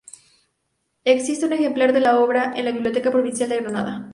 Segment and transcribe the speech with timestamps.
[1.03, 4.09] Existe un ejemplar de la obra en la Biblioteca Provincial de Granada.